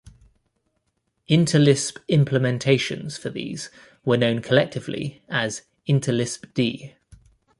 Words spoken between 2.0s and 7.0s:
implementations for these were known collectively as Interlisp-D.